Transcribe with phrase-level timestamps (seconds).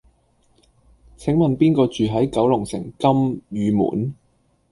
[1.15, 3.09] 請問邊個住喺九龍城金·
[3.51, 4.15] 御門？